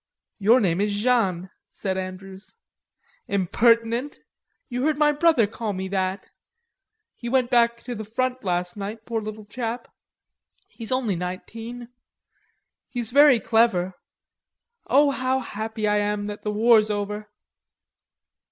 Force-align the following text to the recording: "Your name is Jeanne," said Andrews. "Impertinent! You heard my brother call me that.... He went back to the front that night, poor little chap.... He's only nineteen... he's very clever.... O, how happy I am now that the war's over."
"Your 0.39 0.59
name 0.59 0.81
is 0.81 0.97
Jeanne," 0.97 1.51
said 1.73 1.95
Andrews. 1.95 2.55
"Impertinent! 3.27 4.17
You 4.67 4.81
heard 4.83 4.97
my 4.97 5.11
brother 5.11 5.45
call 5.45 5.73
me 5.73 5.87
that.... 5.89 6.31
He 7.15 7.29
went 7.29 7.51
back 7.51 7.83
to 7.83 7.93
the 7.93 8.03
front 8.03 8.41
that 8.41 8.75
night, 8.75 9.05
poor 9.05 9.21
little 9.21 9.45
chap.... 9.45 9.89
He's 10.67 10.91
only 10.91 11.15
nineteen... 11.15 11.89
he's 12.89 13.11
very 13.11 13.39
clever.... 13.39 13.93
O, 14.87 15.11
how 15.11 15.37
happy 15.37 15.87
I 15.87 15.97
am 15.97 16.25
now 16.25 16.33
that 16.33 16.41
the 16.41 16.51
war's 16.51 16.89
over." 16.89 17.29